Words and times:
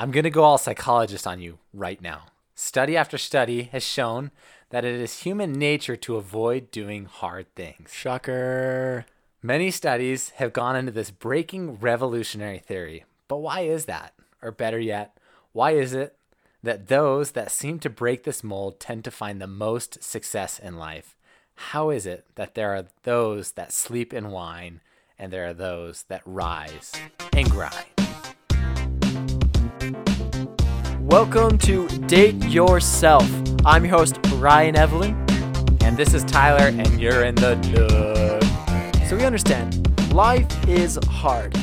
I'm 0.00 0.12
going 0.12 0.22
to 0.22 0.30
go 0.30 0.44
all 0.44 0.58
psychologist 0.58 1.26
on 1.26 1.40
you 1.40 1.58
right 1.74 2.00
now. 2.00 2.26
Study 2.54 2.96
after 2.96 3.18
study 3.18 3.64
has 3.64 3.82
shown 3.82 4.30
that 4.70 4.84
it 4.84 4.94
is 4.94 5.22
human 5.22 5.52
nature 5.52 5.96
to 5.96 6.14
avoid 6.14 6.70
doing 6.70 7.06
hard 7.06 7.52
things. 7.56 7.92
Shocker. 7.92 9.06
Many 9.42 9.72
studies 9.72 10.30
have 10.36 10.52
gone 10.52 10.76
into 10.76 10.92
this 10.92 11.10
breaking 11.10 11.80
revolutionary 11.80 12.60
theory. 12.60 13.06
But 13.26 13.38
why 13.38 13.62
is 13.62 13.86
that? 13.86 14.14
Or 14.40 14.52
better 14.52 14.78
yet, 14.78 15.18
why 15.52 15.72
is 15.72 15.94
it 15.94 16.16
that 16.62 16.86
those 16.86 17.32
that 17.32 17.50
seem 17.50 17.80
to 17.80 17.90
break 17.90 18.22
this 18.22 18.44
mold 18.44 18.78
tend 18.78 19.02
to 19.02 19.10
find 19.10 19.40
the 19.40 19.48
most 19.48 20.04
success 20.04 20.60
in 20.60 20.76
life? 20.76 21.16
How 21.56 21.90
is 21.90 22.06
it 22.06 22.24
that 22.36 22.54
there 22.54 22.70
are 22.70 22.84
those 23.02 23.52
that 23.52 23.72
sleep 23.72 24.12
and 24.12 24.30
whine 24.30 24.80
and 25.18 25.32
there 25.32 25.48
are 25.48 25.54
those 25.54 26.04
that 26.04 26.22
rise 26.24 26.92
and 27.32 27.50
grind? 27.50 27.97
Welcome 31.08 31.56
to 31.60 31.88
Date 32.06 32.34
Yourself. 32.44 33.26
I'm 33.64 33.82
your 33.82 33.96
host, 33.96 34.18
Ryan 34.34 34.76
Evelyn. 34.76 35.14
And 35.80 35.96
this 35.96 36.12
is 36.12 36.22
Tyler, 36.22 36.68
and 36.68 37.00
you're 37.00 37.24
in 37.24 37.34
the 37.34 37.56
Nook. 37.72 39.06
So 39.08 39.16
we 39.16 39.24
understand 39.24 40.12
life 40.12 40.68
is 40.68 40.98
hard, 41.08 41.56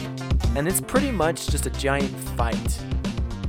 and 0.55 0.68
it's 0.68 0.81
pretty 0.81 1.12
much 1.12 1.45
just 1.45 1.68
a 1.68 1.70
giant 1.70 2.09
fight. 2.35 2.84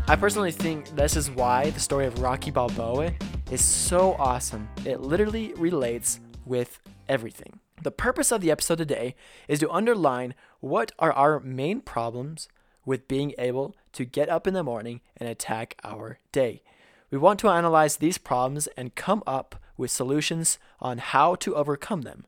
I 0.06 0.16
personally 0.16 0.52
think 0.52 0.90
this 0.90 1.16
is 1.16 1.30
why 1.30 1.70
the 1.70 1.80
story 1.80 2.04
of 2.04 2.20
Rocky 2.20 2.50
Balboa 2.50 3.14
is 3.50 3.64
so 3.64 4.16
awesome. 4.18 4.68
It 4.84 5.00
literally 5.00 5.54
relates 5.54 6.20
with 6.44 6.78
everything. 7.08 7.60
The 7.80 7.90
purpose 7.90 8.30
of 8.30 8.42
the 8.42 8.50
episode 8.50 8.76
today 8.76 9.14
is 9.48 9.60
to 9.60 9.70
underline 9.70 10.34
what 10.60 10.92
are 10.98 11.14
our 11.14 11.40
main 11.40 11.80
problems 11.80 12.48
with 12.84 13.08
being 13.08 13.32
able 13.38 13.74
to 13.96 14.04
get 14.04 14.28
up 14.28 14.46
in 14.46 14.52
the 14.52 14.62
morning 14.62 15.00
and 15.16 15.26
attack 15.26 15.76
our 15.82 16.18
day. 16.30 16.62
We 17.10 17.16
want 17.16 17.40
to 17.40 17.48
analyze 17.48 17.96
these 17.96 18.18
problems 18.18 18.66
and 18.76 18.94
come 18.94 19.22
up 19.26 19.56
with 19.78 19.90
solutions 19.90 20.58
on 20.80 20.98
how 20.98 21.34
to 21.36 21.54
overcome 21.54 22.02
them. 22.02 22.26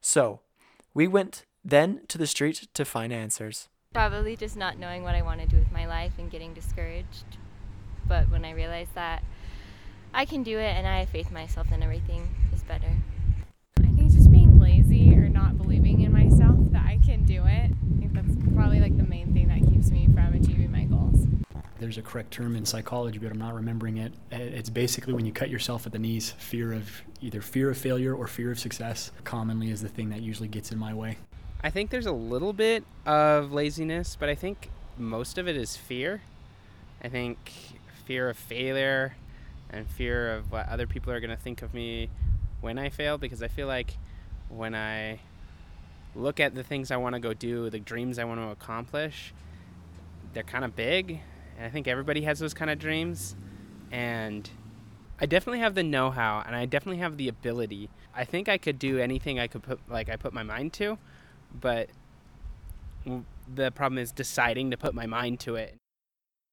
So, 0.00 0.40
we 0.94 1.08
went 1.08 1.44
then 1.64 2.02
to 2.06 2.18
the 2.18 2.26
street 2.26 2.68
to 2.74 2.84
find 2.84 3.12
answers. 3.12 3.68
Probably 3.92 4.36
just 4.36 4.56
not 4.56 4.78
knowing 4.78 5.02
what 5.02 5.16
I 5.16 5.22
want 5.22 5.40
to 5.40 5.46
do 5.46 5.56
with 5.56 5.72
my 5.72 5.86
life 5.86 6.12
and 6.18 6.30
getting 6.30 6.54
discouraged. 6.54 7.24
But 8.06 8.30
when 8.30 8.44
I 8.44 8.52
realized 8.52 8.94
that 8.94 9.24
I 10.14 10.24
can 10.24 10.44
do 10.44 10.58
it 10.58 10.76
and 10.76 10.86
I 10.86 11.00
have 11.00 11.08
faith 11.08 11.28
in 11.28 11.34
myself, 11.34 11.68
then 11.70 11.82
everything 11.82 12.32
is 12.54 12.62
better. 12.62 12.96
I 13.78 13.88
think 13.96 14.12
just 14.12 14.30
being 14.30 14.60
lazy 14.60 15.16
or 15.16 15.28
not 15.28 15.58
believing 15.58 16.02
in 16.02 16.12
myself 16.12 16.56
that 16.70 16.86
I 16.86 17.00
can 17.04 17.24
do 17.24 17.44
it. 17.44 17.72
I 17.72 17.98
think 17.98 18.12
that's 18.12 18.54
probably 18.54 18.78
like 18.78 18.96
the 18.96 19.02
main 19.02 19.32
thing 19.32 19.48
that 19.48 19.68
keeps 19.68 19.90
me 19.90 20.06
from 20.06 20.34
achieving 20.34 20.42
my 20.42 20.46
goals. 20.46 20.51
There's 21.82 21.98
a 21.98 22.02
correct 22.02 22.30
term 22.30 22.54
in 22.54 22.64
psychology, 22.64 23.18
but 23.18 23.32
I'm 23.32 23.40
not 23.40 23.54
remembering 23.54 23.96
it. 23.96 24.12
Uh, 24.32 24.36
It's 24.36 24.70
basically 24.70 25.14
when 25.14 25.26
you 25.26 25.32
cut 25.32 25.50
yourself 25.50 25.84
at 25.84 25.90
the 25.90 25.98
knees. 25.98 26.30
Fear 26.38 26.74
of 26.74 27.02
either 27.20 27.40
fear 27.40 27.70
of 27.70 27.76
failure 27.76 28.14
or 28.14 28.28
fear 28.28 28.52
of 28.52 28.60
success 28.60 29.10
commonly 29.24 29.68
is 29.68 29.82
the 29.82 29.88
thing 29.88 30.10
that 30.10 30.22
usually 30.22 30.46
gets 30.46 30.70
in 30.70 30.78
my 30.78 30.94
way. 30.94 31.18
I 31.60 31.70
think 31.70 31.90
there's 31.90 32.06
a 32.06 32.12
little 32.12 32.52
bit 32.52 32.84
of 33.04 33.52
laziness, 33.52 34.16
but 34.18 34.28
I 34.28 34.36
think 34.36 34.70
most 34.96 35.38
of 35.38 35.48
it 35.48 35.56
is 35.56 35.76
fear. 35.76 36.22
I 37.02 37.08
think 37.08 37.50
fear 38.04 38.30
of 38.30 38.36
failure 38.36 39.16
and 39.68 39.90
fear 39.90 40.36
of 40.36 40.52
what 40.52 40.68
other 40.68 40.86
people 40.86 41.12
are 41.12 41.18
going 41.18 41.36
to 41.36 41.42
think 41.42 41.62
of 41.62 41.74
me 41.74 42.10
when 42.60 42.78
I 42.78 42.90
fail 42.90 43.18
because 43.18 43.42
I 43.42 43.48
feel 43.48 43.66
like 43.66 43.96
when 44.48 44.76
I 44.76 45.18
look 46.14 46.38
at 46.38 46.54
the 46.54 46.62
things 46.62 46.92
I 46.92 46.96
want 46.96 47.16
to 47.16 47.20
go 47.20 47.34
do, 47.34 47.70
the 47.70 47.80
dreams 47.80 48.20
I 48.20 48.24
want 48.24 48.40
to 48.40 48.50
accomplish, 48.50 49.34
they're 50.32 50.44
kind 50.44 50.64
of 50.64 50.76
big. 50.76 51.18
And 51.56 51.66
I 51.66 51.70
think 51.70 51.88
everybody 51.88 52.22
has 52.22 52.38
those 52.38 52.54
kind 52.54 52.70
of 52.70 52.78
dreams. 52.78 53.36
And 53.90 54.48
I 55.20 55.26
definitely 55.26 55.60
have 55.60 55.74
the 55.74 55.82
know 55.82 56.10
how 56.10 56.42
and 56.46 56.56
I 56.56 56.66
definitely 56.66 57.00
have 57.00 57.16
the 57.16 57.28
ability. 57.28 57.90
I 58.14 58.24
think 58.24 58.48
I 58.48 58.58
could 58.58 58.78
do 58.78 58.98
anything 58.98 59.38
I 59.38 59.46
could 59.46 59.62
put, 59.62 59.80
like, 59.88 60.08
I 60.08 60.16
put 60.16 60.32
my 60.32 60.42
mind 60.42 60.72
to 60.74 60.98
but 61.60 61.88
the 63.52 63.70
problem 63.72 63.98
is 63.98 64.12
deciding 64.12 64.70
to 64.70 64.76
put 64.76 64.94
my 64.94 65.06
mind 65.06 65.40
to 65.40 65.56
it. 65.56 65.76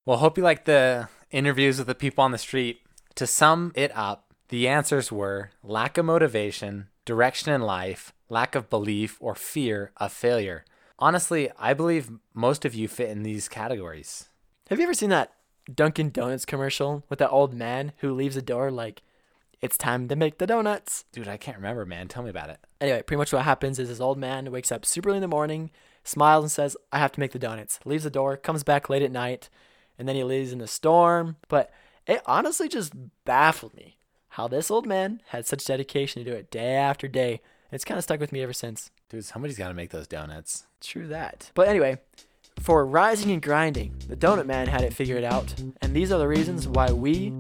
Well, 0.06 0.18
hope 0.18 0.38
you 0.38 0.44
like 0.44 0.66
the 0.66 1.10
interviews 1.32 1.78
with 1.78 1.88
the 1.88 1.96
people 1.96 2.24
on 2.24 2.32
the 2.32 2.38
street. 2.38 2.82
To 3.16 3.28
sum 3.28 3.72
it 3.76 3.96
up, 3.96 4.34
the 4.50 4.68
answers 4.68 5.12
were 5.12 5.52
lack 5.64 5.98
of 5.98 6.06
motivation, 6.06 6.88
direction 7.06 7.54
in 7.54 7.62
life, 7.62 8.14
lack 8.30 8.56
of 8.56 8.70
belief, 8.70 9.18
or 9.20 9.36
fear 9.36 9.92
of 9.98 10.12
failure. 10.12 10.66
Honestly, 10.98 11.50
I 11.58 11.74
believe 11.74 12.12
most 12.34 12.66
of 12.66 12.74
you 12.74 12.88
fit 12.88 13.10
in 13.10 13.24
these 13.24 13.48
categories. 13.48 14.30
Have 14.70 14.78
you 14.78 14.84
ever 14.84 14.94
seen 14.94 15.10
that 15.10 15.34
Dunkin' 15.74 16.12
Donuts 16.12 16.46
commercial 16.46 17.04
with 17.10 17.18
that 17.18 17.32
old 17.32 17.56
man 17.56 17.92
who 17.98 18.14
leaves 18.14 18.36
the 18.36 18.42
door 18.44 18.70
like, 18.70 19.02
it's 19.62 19.80
time 19.80 20.08
to 20.10 20.16
make 20.16 20.38
the 20.38 20.46
donuts? 20.46 21.06
Dude, 21.12 21.28
I 21.28 21.38
can't 21.38 21.58
remember, 21.58 21.88
man. 21.88 22.08
Tell 22.08 22.22
me 22.22 22.30
about 22.30 22.52
it. 22.52 22.60
Anyway, 22.80 23.02
pretty 23.02 23.18
much 23.18 23.34
what 23.34 23.46
happens 23.46 23.80
is 23.80 23.90
this 23.90 24.00
old 24.00 24.20
man 24.20 24.52
wakes 24.52 24.72
up 24.72 24.86
super 24.86 25.10
early 25.10 25.18
in 25.18 25.22
the 25.24 25.28
morning, 25.28 25.72
smiles 26.04 26.44
and 26.44 26.52
says, 26.52 26.78
I 26.92 27.00
have 27.00 27.12
to 27.14 27.20
make 27.20 27.32
the 27.32 27.40
donuts. 27.40 27.80
Leaves 27.84 28.04
the 28.04 28.12
door, 28.12 28.38
comes 28.38 28.64
back 28.64 28.92
late 28.92 29.02
at 29.02 29.12
night, 29.12 29.50
and 29.98 30.08
then 30.08 30.16
he 30.16 30.24
leaves 30.24 30.54
in 30.54 30.62
a 30.62 30.68
storm. 30.68 31.38
But 31.48 31.72
it 32.06 32.22
honestly 32.28 32.70
just 32.70 32.94
baffled 33.26 33.74
me 33.74 33.98
how 34.28 34.48
this 34.48 34.70
old 34.70 34.86
man 34.86 35.24
had 35.30 35.48
such 35.48 35.66
dedication 35.66 36.24
to 36.24 36.30
do 36.30 36.38
it 36.38 36.52
day 36.52 36.76
after 36.76 37.08
day. 37.08 37.42
It's 37.72 37.86
kind 37.86 37.98
of 37.98 38.04
stuck 38.04 38.20
with 38.20 38.32
me 38.32 38.44
ever 38.44 38.54
since. 38.54 38.92
Dude, 39.10 39.26
somebody's 39.26 39.58
got 39.58 39.70
to 39.70 39.74
make 39.74 39.90
those 39.90 40.08
donuts. 40.08 40.68
True 40.80 41.08
that. 41.08 41.50
But 41.56 41.68
anyway, 41.68 41.98
for 42.60 42.86
rising 42.86 43.32
and 43.32 43.42
grinding, 43.42 43.96
the 44.08 44.16
donut 44.16 44.46
man 44.46 44.68
had 44.68 44.84
it 44.84 44.94
figured 44.94 45.24
out. 45.24 45.54
And 45.82 45.96
these 45.96 46.12
are 46.12 46.20
the 46.20 46.28
reasons 46.28 46.68
why 46.68 46.92
we 46.92 47.32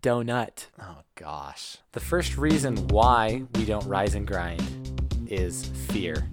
donut. 0.00 0.66
Oh, 0.80 0.98
gosh. 1.14 1.78
The 1.92 2.00
first 2.00 2.36
reason 2.36 2.76
why 2.88 3.42
we 3.54 3.64
don't 3.64 3.86
rise 3.86 4.14
and 4.14 4.26
grind 4.26 4.62
is 5.28 5.66
fear. 5.88 6.28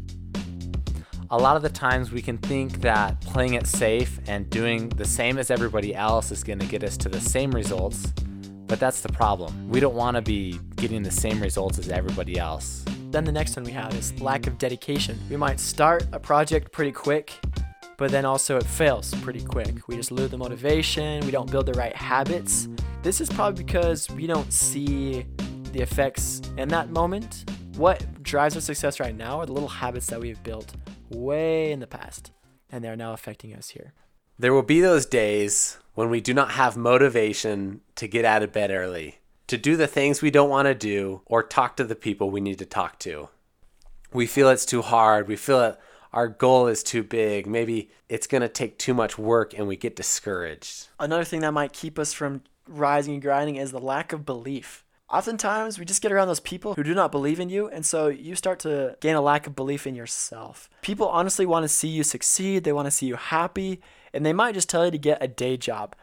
A 1.32 1.38
lot 1.38 1.56
of 1.56 1.64
the 1.64 1.70
times 1.70 2.12
we 2.12 2.22
can 2.22 2.38
think 2.38 2.82
that 2.82 3.20
playing 3.22 3.56
it 3.56 3.66
safe 3.66 4.20
and 4.28 4.48
doing 4.50 4.90
the 4.90 5.06
same 5.06 5.40
as 5.40 5.50
everybody 5.50 5.96
else 5.96 6.30
is 6.30 6.44
going 6.44 6.60
to 6.60 6.68
get 6.68 6.84
us 6.84 6.96
to 6.98 7.10
the 7.10 7.20
same 7.20 7.50
results, 7.50 8.14
but 8.68 8.80
that's 8.80 9.02
the 9.02 9.12
problem. 9.12 9.68
We 9.68 9.80
don't 9.80 9.96
want 9.96 10.16
to 10.16 10.22
be 10.22 10.60
getting 10.76 11.02
the 11.02 11.12
same 11.12 11.42
results 11.42 11.80
as 11.80 11.90
everybody 11.90 12.38
else. 12.38 12.86
Then 13.10 13.24
the 13.24 13.32
next 13.32 13.56
one 13.56 13.66
we 13.66 13.72
have 13.72 13.96
is 13.96 14.20
lack 14.22 14.46
of 14.48 14.58
dedication. 14.58 15.20
We 15.30 15.38
might 15.38 15.60
start 15.60 16.06
a 16.12 16.20
project 16.20 16.72
pretty 16.72 16.92
quick, 16.92 17.34
but 17.98 18.12
then 18.12 18.26
also 18.26 18.58
it 18.58 18.66
fails 18.66 19.14
pretty 19.16 19.42
quick. 19.42 19.88
We 19.88 19.96
just 19.96 20.12
lose 20.12 20.30
the 20.30 20.38
motivation, 20.38 21.26
we 21.26 21.32
don't 21.32 21.50
build 21.50 21.66
the 21.66 21.74
right 21.74 21.96
habits. 21.96 22.68
This 23.02 23.22
is 23.22 23.30
probably 23.30 23.64
because 23.64 24.10
we 24.12 24.28
don't 24.28 24.52
see 24.52 25.26
the 25.72 25.82
effects 25.82 26.42
in 26.58 26.70
that 26.70 26.90
moment. 26.90 27.50
What 27.76 28.24
drives 28.24 28.56
our 28.56 28.62
success 28.62 29.00
right 29.00 29.16
now 29.16 29.40
are 29.40 29.46
the 29.46 29.54
little 29.54 29.70
habits 29.70 30.08
that 30.08 30.20
we've 30.20 30.42
built 30.44 30.74
way 31.10 31.72
in 31.72 31.80
the 31.80 31.88
past, 31.88 32.32
and 32.72 32.84
they're 32.84 32.96
now 32.96 33.14
affecting 33.14 33.54
us 33.54 33.70
here. 33.70 33.94
There 34.38 34.54
will 34.54 34.64
be 34.64 34.82
those 34.82 35.06
days 35.06 35.78
when 35.96 36.10
we 36.10 36.22
do 36.22 36.34
not 36.34 36.52
have 36.52 36.76
motivation 36.76 37.82
to 37.96 38.08
get 38.08 38.26
out 38.26 38.44
of 38.44 38.52
bed 38.52 38.72
early, 38.72 39.20
to 39.48 39.58
do 39.58 39.76
the 39.76 39.88
things 39.88 40.22
we 40.22 40.32
don't 40.32 40.50
want 40.50 40.68
to 40.68 40.74
do, 40.74 41.22
or 41.26 41.44
talk 41.44 41.78
to 41.78 41.84
the 41.84 41.96
people 41.96 42.30
we 42.30 42.42
need 42.42 42.60
to 42.60 42.66
talk 42.66 43.00
to. 43.00 43.30
We 44.12 44.28
feel 44.28 44.50
it's 44.50 44.66
too 44.66 44.82
hard. 44.82 45.28
We 45.28 45.36
feel 45.36 45.60
that 45.60 45.80
our 46.14 46.28
goal 46.28 46.68
is 46.68 46.84
too 46.84 47.04
big. 47.04 47.48
Maybe 47.48 47.90
it's 48.08 48.28
going 48.28 48.42
to 48.42 48.50
take 48.50 48.78
too 48.78 48.94
much 48.94 49.18
work 49.18 49.58
and 49.58 49.68
we 49.68 49.76
get 49.76 49.96
discouraged. 49.96 50.88
Another 51.00 51.24
thing 51.24 51.42
that 51.42 51.52
might 51.52 51.74
keep 51.74 51.98
us 51.98 52.14
from 52.14 52.44
rising 52.68 53.16
and 53.16 53.22
grinding 53.22 53.56
is 53.56 53.72
the 53.72 53.80
lack 53.80 54.14
of 54.14 54.26
belief. 54.26 54.86
Oftentimes, 55.10 55.78
we 55.78 55.86
just 55.86 56.02
get 56.02 56.12
around 56.12 56.28
those 56.28 56.40
people 56.40 56.74
who 56.74 56.82
do 56.82 56.96
not 56.96 57.12
believe 57.12 57.40
in 57.40 57.48
you, 57.48 57.68
and 57.68 57.86
so 57.86 58.08
you 58.08 58.36
start 58.36 58.58
to 58.60 58.98
gain 59.00 59.16
a 59.16 59.22
lack 59.22 59.46
of 59.46 59.56
belief 59.56 59.86
in 59.86 59.94
yourself. 59.94 60.72
People 60.82 61.08
honestly 61.08 61.46
want 61.46 61.64
to 61.64 61.68
see 61.68 61.88
you 61.88 62.04
succeed, 62.04 62.64
they 62.64 62.74
want 62.74 62.88
to 62.88 62.92
see 62.92 63.06
you 63.06 63.16
happy, 63.16 63.80
and 64.12 64.26
they 64.26 64.34
might 64.34 64.56
just 64.56 64.70
tell 64.70 64.86
you 64.86 64.92
to 64.92 64.98
get 64.98 65.22
a 65.22 65.28
day 65.28 65.56
job. 65.56 65.96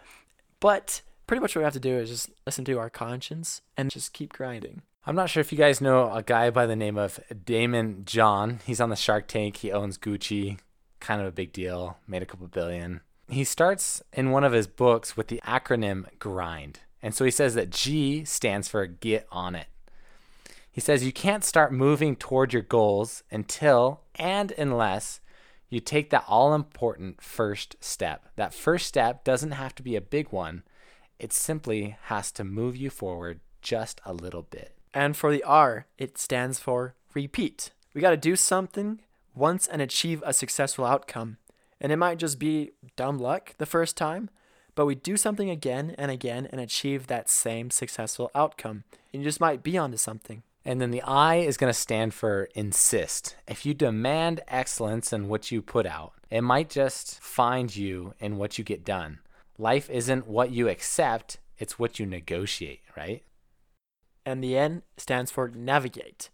But 0.60 1.02
pretty 1.26 1.40
much 1.40 1.56
what 1.56 1.60
we 1.60 1.64
have 1.64 1.72
to 1.72 1.80
do 1.80 1.96
is 1.96 2.08
just 2.08 2.30
listen 2.46 2.64
to 2.66 2.78
our 2.78 2.90
conscience 2.90 3.62
and 3.76 3.90
just 3.90 4.12
keep 4.12 4.32
grinding. 4.32 4.82
I'm 5.06 5.16
not 5.16 5.30
sure 5.30 5.40
if 5.40 5.50
you 5.50 5.56
guys 5.56 5.80
know 5.80 6.12
a 6.12 6.22
guy 6.22 6.50
by 6.50 6.66
the 6.66 6.76
name 6.76 6.98
of 6.98 7.18
Daymond 7.32 8.04
John. 8.04 8.60
He's 8.66 8.82
on 8.82 8.90
the 8.90 8.96
Shark 8.96 9.28
Tank. 9.28 9.56
He 9.56 9.72
owns 9.72 9.96
Gucci. 9.96 10.58
Kind 11.00 11.22
of 11.22 11.26
a 11.26 11.32
big 11.32 11.54
deal. 11.54 11.96
Made 12.06 12.22
a 12.22 12.26
couple 12.26 12.46
billion. 12.48 13.00
He 13.26 13.44
starts 13.44 14.02
in 14.12 14.30
one 14.30 14.44
of 14.44 14.52
his 14.52 14.66
books 14.66 15.16
with 15.16 15.28
the 15.28 15.40
acronym 15.46 16.04
GRIND. 16.18 16.80
And 17.02 17.14
so 17.14 17.24
he 17.24 17.30
says 17.30 17.54
that 17.54 17.70
G 17.70 18.26
stands 18.26 18.68
for 18.68 18.86
get 18.86 19.26
on 19.32 19.54
it. 19.54 19.68
He 20.70 20.82
says 20.82 21.02
you 21.02 21.12
can't 21.12 21.44
start 21.44 21.72
moving 21.72 22.14
toward 22.14 22.52
your 22.52 22.62
goals 22.62 23.22
until 23.30 24.02
and 24.16 24.52
unless 24.58 25.20
you 25.70 25.80
take 25.80 26.10
that 26.10 26.24
all 26.28 26.54
important 26.54 27.22
first 27.22 27.74
step. 27.80 28.28
That 28.36 28.52
first 28.52 28.86
step 28.86 29.24
doesn't 29.24 29.52
have 29.52 29.74
to 29.76 29.82
be 29.82 29.96
a 29.96 30.02
big 30.02 30.30
one, 30.30 30.62
it 31.18 31.32
simply 31.32 31.96
has 32.04 32.30
to 32.32 32.44
move 32.44 32.76
you 32.76 32.90
forward 32.90 33.40
just 33.62 34.02
a 34.04 34.12
little 34.12 34.42
bit. 34.42 34.76
And 34.92 35.16
for 35.16 35.30
the 35.32 35.42
R, 35.44 35.86
it 35.98 36.18
stands 36.18 36.58
for 36.58 36.94
repeat. 37.14 37.70
We 37.94 38.00
got 38.00 38.10
to 38.10 38.16
do 38.16 38.36
something 38.36 39.00
once 39.34 39.66
and 39.66 39.80
achieve 39.80 40.22
a 40.26 40.32
successful 40.32 40.84
outcome. 40.84 41.38
And 41.80 41.92
it 41.92 41.96
might 41.96 42.18
just 42.18 42.38
be 42.38 42.72
dumb 42.96 43.18
luck 43.18 43.54
the 43.58 43.66
first 43.66 43.96
time, 43.96 44.30
but 44.74 44.86
we 44.86 44.94
do 44.94 45.16
something 45.16 45.48
again 45.50 45.94
and 45.98 46.10
again 46.10 46.46
and 46.50 46.60
achieve 46.60 47.06
that 47.06 47.30
same 47.30 47.70
successful 47.70 48.30
outcome. 48.34 48.84
And 49.12 49.22
you 49.22 49.28
just 49.28 49.40
might 49.40 49.62
be 49.62 49.78
onto 49.78 49.96
something. 49.96 50.42
And 50.64 50.80
then 50.80 50.90
the 50.90 51.02
I 51.02 51.36
is 51.36 51.56
going 51.56 51.72
to 51.72 51.78
stand 51.78 52.12
for 52.12 52.48
insist. 52.54 53.34
If 53.48 53.64
you 53.64 53.72
demand 53.72 54.42
excellence 54.46 55.12
in 55.12 55.28
what 55.28 55.50
you 55.50 55.62
put 55.62 55.86
out, 55.86 56.12
it 56.30 56.42
might 56.42 56.68
just 56.68 57.18
find 57.20 57.74
you 57.74 58.14
in 58.20 58.36
what 58.36 58.58
you 58.58 58.64
get 58.64 58.84
done. 58.84 59.20
Life 59.58 59.88
isn't 59.90 60.26
what 60.26 60.50
you 60.50 60.68
accept, 60.68 61.38
it's 61.58 61.78
what 61.78 61.98
you 61.98 62.06
negotiate, 62.06 62.80
right? 62.96 63.22
And 64.30 64.44
the 64.44 64.56
N 64.56 64.82
stands 64.96 65.32
for 65.32 65.48
navigate. 65.48 66.30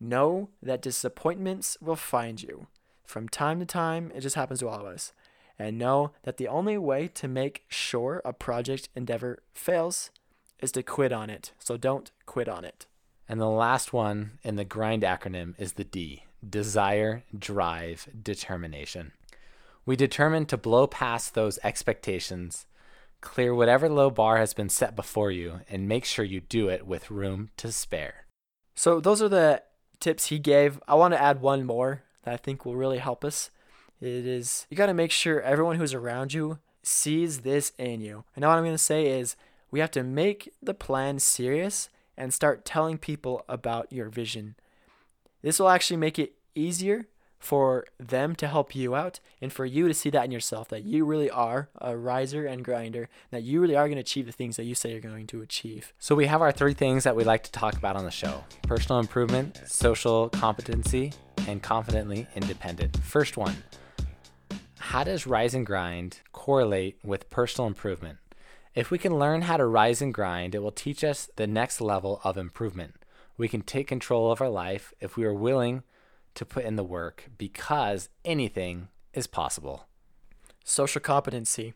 Know 0.00 0.48
that 0.62 0.80
disappointments 0.80 1.76
will 1.82 1.94
find 1.94 2.42
you. 2.42 2.66
From 3.04 3.28
time 3.28 3.60
to 3.60 3.66
time, 3.66 4.10
it 4.14 4.22
just 4.22 4.36
happens 4.36 4.60
to 4.60 4.68
all 4.68 4.80
of 4.80 4.86
us. 4.86 5.12
And 5.58 5.76
know 5.76 6.12
that 6.22 6.38
the 6.38 6.48
only 6.48 6.78
way 6.78 7.08
to 7.08 7.28
make 7.28 7.64
sure 7.68 8.22
a 8.24 8.32
project 8.32 8.88
endeavor 8.96 9.42
fails 9.52 10.10
is 10.60 10.72
to 10.72 10.82
quit 10.82 11.12
on 11.12 11.28
it. 11.28 11.52
So 11.58 11.76
don't 11.76 12.10
quit 12.24 12.48
on 12.48 12.64
it. 12.64 12.86
And 13.28 13.38
the 13.38 13.50
last 13.50 13.92
one 13.92 14.38
in 14.42 14.56
the 14.56 14.64
grind 14.64 15.02
acronym 15.02 15.52
is 15.58 15.74
the 15.74 15.84
D 15.84 16.22
desire, 16.48 17.22
drive, 17.38 18.08
determination. 18.22 19.12
We 19.84 19.94
determine 19.94 20.46
to 20.46 20.56
blow 20.56 20.86
past 20.86 21.34
those 21.34 21.58
expectations, 21.62 22.64
clear 23.20 23.54
whatever 23.54 23.88
low 23.88 24.10
bar 24.10 24.38
has 24.38 24.54
been 24.54 24.68
set 24.68 24.96
before 24.96 25.30
you, 25.30 25.60
and 25.68 25.88
make 25.88 26.04
sure 26.04 26.24
you 26.24 26.40
do 26.40 26.68
it 26.68 26.86
with 26.86 27.10
room 27.10 27.50
to 27.56 27.72
spare. 27.72 28.26
So, 28.74 29.00
those 29.00 29.22
are 29.22 29.28
the 29.28 29.62
tips 30.00 30.26
he 30.26 30.38
gave. 30.38 30.80
I 30.86 30.94
want 30.94 31.14
to 31.14 31.22
add 31.22 31.40
one 31.40 31.64
more 31.64 32.02
that 32.22 32.34
I 32.34 32.36
think 32.36 32.64
will 32.64 32.76
really 32.76 32.98
help 32.98 33.24
us. 33.24 33.50
It 34.00 34.26
is 34.26 34.66
you 34.68 34.76
got 34.76 34.86
to 34.86 34.94
make 34.94 35.10
sure 35.10 35.40
everyone 35.40 35.76
who's 35.76 35.94
around 35.94 36.34
you 36.34 36.58
sees 36.82 37.40
this 37.40 37.72
in 37.78 38.00
you. 38.00 38.24
And 38.34 38.42
now 38.42 38.48
what 38.48 38.58
I'm 38.58 38.64
going 38.64 38.74
to 38.74 38.78
say 38.78 39.06
is 39.06 39.36
we 39.70 39.80
have 39.80 39.90
to 39.92 40.02
make 40.02 40.52
the 40.62 40.74
plan 40.74 41.18
serious 41.18 41.88
and 42.16 42.32
start 42.32 42.64
telling 42.64 42.98
people 42.98 43.44
about 43.48 43.92
your 43.92 44.08
vision. 44.08 44.56
This 45.42 45.58
will 45.58 45.68
actually 45.68 45.96
make 45.96 46.18
it 46.18 46.34
easier 46.54 47.06
for 47.38 47.86
them 47.98 48.34
to 48.36 48.48
help 48.48 48.74
you 48.74 48.94
out 48.94 49.20
and 49.40 49.52
for 49.52 49.64
you 49.64 49.88
to 49.88 49.94
see 49.94 50.10
that 50.10 50.24
in 50.24 50.30
yourself 50.30 50.68
that 50.68 50.84
you 50.84 51.04
really 51.04 51.30
are 51.30 51.68
a 51.80 51.96
riser 51.96 52.46
and 52.46 52.64
grinder, 52.64 53.08
that 53.30 53.42
you 53.42 53.60
really 53.60 53.76
are 53.76 53.86
going 53.86 53.96
to 53.96 54.00
achieve 54.00 54.26
the 54.26 54.32
things 54.32 54.56
that 54.56 54.64
you 54.64 54.74
say 54.74 54.92
you're 54.92 55.00
going 55.00 55.26
to 55.26 55.42
achieve. 55.42 55.92
So, 55.98 56.14
we 56.14 56.26
have 56.26 56.42
our 56.42 56.52
three 56.52 56.74
things 56.74 57.04
that 57.04 57.16
we 57.16 57.24
like 57.24 57.42
to 57.44 57.52
talk 57.52 57.76
about 57.76 57.96
on 57.96 58.04
the 58.04 58.10
show 58.10 58.44
personal 58.62 59.00
improvement, 59.00 59.60
social 59.66 60.28
competency, 60.30 61.12
and 61.46 61.62
confidently 61.62 62.26
independent. 62.34 62.96
First 63.02 63.36
one 63.36 63.62
How 64.78 65.04
does 65.04 65.26
rise 65.26 65.54
and 65.54 65.66
grind 65.66 66.20
correlate 66.32 66.98
with 67.04 67.30
personal 67.30 67.66
improvement? 67.66 68.18
If 68.74 68.90
we 68.90 68.98
can 68.98 69.18
learn 69.18 69.42
how 69.42 69.56
to 69.56 69.64
rise 69.64 70.02
and 70.02 70.12
grind, 70.12 70.54
it 70.54 70.62
will 70.62 70.70
teach 70.70 71.02
us 71.02 71.30
the 71.36 71.46
next 71.46 71.80
level 71.80 72.20
of 72.24 72.36
improvement. 72.36 72.94
We 73.38 73.48
can 73.48 73.62
take 73.62 73.86
control 73.88 74.30
of 74.30 74.40
our 74.40 74.50
life 74.50 74.92
if 75.00 75.16
we 75.16 75.24
are 75.24 75.32
willing 75.32 75.82
to 76.36 76.46
put 76.46 76.64
in 76.64 76.76
the 76.76 76.84
work 76.84 77.28
because 77.36 78.08
anything 78.24 78.88
is 79.12 79.26
possible. 79.26 79.86
Social 80.64 81.00
competency. 81.00 81.74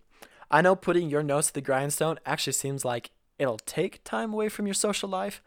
I 0.50 0.62
know 0.62 0.76
putting 0.76 1.10
your 1.10 1.22
nose 1.22 1.48
to 1.48 1.54
the 1.54 1.60
grindstone 1.60 2.18
actually 2.24 2.54
seems 2.54 2.84
like 2.84 3.10
it'll 3.38 3.58
take 3.58 4.04
time 4.04 4.32
away 4.32 4.48
from 4.48 4.66
your 4.66 4.74
social 4.74 5.08
life, 5.08 5.42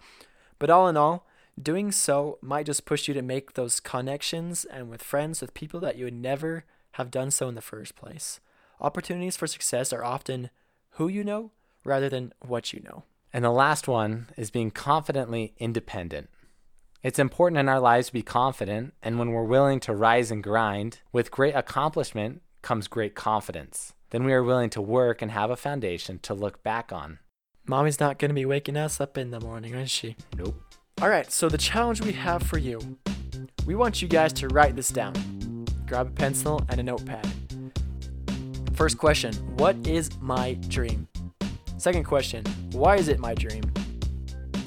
but 0.59 0.69
all 0.69 0.87
in 0.87 0.97
all, 0.97 1.27
doing 1.61 1.91
so 1.91 2.39
might 2.41 2.65
just 2.65 2.85
push 2.85 3.07
you 3.07 3.13
to 3.13 3.21
make 3.21 3.53
those 3.53 3.79
connections 3.79 4.65
and 4.65 4.89
with 4.89 5.03
friends 5.03 5.41
with 5.41 5.53
people 5.53 5.79
that 5.81 5.97
you 5.97 6.05
would 6.05 6.13
never 6.13 6.65
have 6.93 7.11
done 7.11 7.31
so 7.31 7.47
in 7.47 7.55
the 7.55 7.61
first 7.61 7.95
place. 7.95 8.39
Opportunities 8.79 9.37
for 9.37 9.47
success 9.47 9.93
are 9.93 10.03
often 10.03 10.49
who 10.91 11.07
you 11.07 11.23
know 11.23 11.51
rather 11.83 12.09
than 12.09 12.33
what 12.41 12.73
you 12.73 12.81
know. 12.81 13.03
And 13.31 13.43
the 13.43 13.51
last 13.51 13.87
one 13.87 14.27
is 14.37 14.51
being 14.51 14.71
confidently 14.71 15.53
independent. 15.57 16.29
It's 17.03 17.19
important 17.19 17.59
in 17.59 17.67
our 17.67 17.81
lives 17.81 18.07
to 18.07 18.13
be 18.13 18.21
confident, 18.21 18.93
and 19.03 19.19
when 19.19 19.31
we're 19.31 19.43
willing 19.43 19.81
to 19.81 19.93
rise 19.93 20.31
and 20.31 20.41
grind, 20.41 20.99
with 21.11 21.31
great 21.31 21.53
accomplishment 21.53 22.41
comes 22.61 22.87
great 22.87 23.13
confidence. 23.13 23.93
Then 24.11 24.23
we 24.23 24.31
are 24.31 24.41
willing 24.41 24.69
to 24.69 24.81
work 24.81 25.21
and 25.21 25.29
have 25.29 25.49
a 25.49 25.57
foundation 25.57 26.19
to 26.19 26.33
look 26.33 26.63
back 26.63 26.93
on. 26.93 27.19
Mommy's 27.67 27.99
not 27.99 28.19
going 28.19 28.29
to 28.29 28.35
be 28.35 28.45
waking 28.45 28.77
us 28.77 29.01
up 29.01 29.17
in 29.17 29.31
the 29.31 29.41
morning, 29.41 29.73
is 29.73 29.91
she? 29.91 30.15
Nope. 30.37 30.55
All 31.01 31.09
right, 31.09 31.29
so 31.29 31.49
the 31.49 31.57
challenge 31.57 32.01
we 32.01 32.13
have 32.13 32.41
for 32.41 32.57
you 32.57 32.79
we 33.65 33.75
want 33.75 34.01
you 34.01 34.07
guys 34.07 34.33
to 34.33 34.47
write 34.49 34.75
this 34.75 34.89
down. 34.89 35.13
Grab 35.85 36.07
a 36.07 36.11
pencil 36.11 36.61
and 36.69 36.79
a 36.79 36.83
notepad. 36.83 37.27
First 38.75 38.97
question 38.97 39.33
What 39.57 39.75
is 39.85 40.09
my 40.21 40.53
dream? 40.67 41.07
Second 41.77 42.05
question 42.05 42.45
Why 42.71 42.95
is 42.95 43.07
it 43.07 43.19
my 43.19 43.33
dream? 43.33 43.63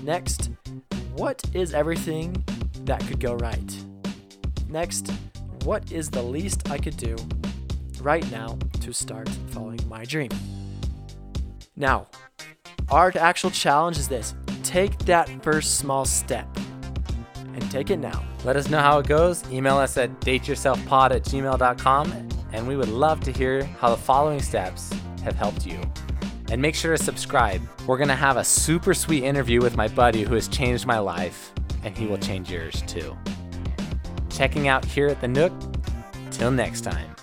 Next, 0.02 0.50
what 1.16 1.42
is 1.54 1.72
everything 1.72 2.44
that 2.84 3.00
could 3.06 3.20
go 3.20 3.34
right? 3.36 3.84
Next, 4.68 5.10
what 5.64 5.90
is 5.90 6.10
the 6.10 6.22
least 6.22 6.70
I 6.70 6.78
could 6.78 6.96
do 6.96 7.16
right 8.00 8.28
now 8.30 8.58
to 8.80 8.92
start 8.92 9.28
following 9.48 9.80
my 9.88 10.04
dream? 10.04 10.30
Now, 11.74 12.06
our 12.90 13.12
actual 13.18 13.50
challenge 13.50 13.98
is 13.98 14.08
this 14.08 14.34
take 14.62 14.98
that 15.00 15.28
first 15.42 15.78
small 15.78 16.04
step 16.04 16.48
and 17.36 17.70
take 17.70 17.90
it 17.90 17.98
now. 17.98 18.22
Let 18.44 18.56
us 18.56 18.68
know 18.68 18.80
how 18.80 18.98
it 18.98 19.06
goes. 19.06 19.42
Email 19.50 19.78
us 19.78 19.96
at 19.96 20.20
dateyourselfpod 20.20 21.12
at 21.12 21.22
gmail.com, 21.22 22.28
and 22.52 22.68
we 22.68 22.76
would 22.76 22.88
love 22.88 23.20
to 23.20 23.32
hear 23.32 23.64
how 23.64 23.90
the 23.90 23.96
following 23.96 24.42
steps 24.42 24.92
have 25.24 25.36
helped 25.36 25.66
you. 25.66 25.80
And 26.50 26.62
make 26.62 26.74
sure 26.74 26.96
to 26.96 27.02
subscribe. 27.02 27.60
We're 27.86 27.96
going 27.96 28.08
to 28.08 28.14
have 28.14 28.36
a 28.36 28.44
super 28.44 28.94
sweet 28.94 29.24
interview 29.24 29.60
with 29.60 29.76
my 29.76 29.88
buddy 29.88 30.22
who 30.22 30.34
has 30.34 30.46
changed 30.48 30.86
my 30.86 30.98
life, 30.98 31.52
and 31.82 31.96
he 31.96 32.06
will 32.06 32.18
change 32.18 32.50
yours 32.50 32.82
too. 32.82 33.16
Checking 34.30 34.68
out 34.68 34.84
here 34.84 35.08
at 35.08 35.20
the 35.20 35.28
Nook. 35.28 35.52
Till 36.30 36.50
next 36.50 36.82
time. 36.82 37.15